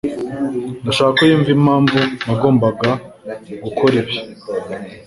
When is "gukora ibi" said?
3.63-4.15